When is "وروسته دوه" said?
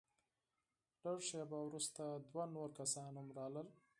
1.63-2.43